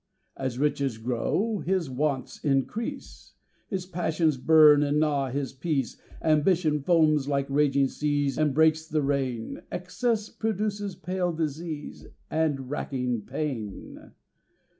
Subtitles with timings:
[0.35, 3.33] As riches grow his wants increase,
[3.69, 9.03] His passions burn and gnaw his peace, Ambition foams like raging seas And breaks the
[9.03, 14.13] rein, Excess produces pale disease And racking pain.